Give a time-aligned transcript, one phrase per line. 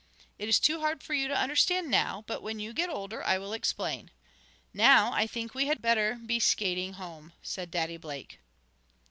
[0.39, 3.37] It is too hard for you to understand now, but when you get older I
[3.37, 4.09] will explain.
[4.73, 8.39] Now I think we had better be skating home," said Daddy Blake.